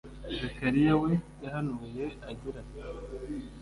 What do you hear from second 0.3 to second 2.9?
Zekariya we yahanuye agira ati: